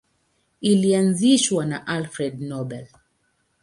[0.61, 2.87] Ilianzishwa na Alfred Nobel.